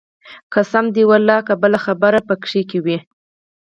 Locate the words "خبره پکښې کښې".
1.85-2.79